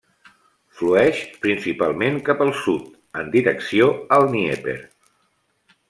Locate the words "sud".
2.63-2.89